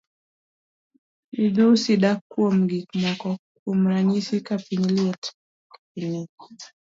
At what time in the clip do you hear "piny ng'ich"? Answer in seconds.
5.93-6.63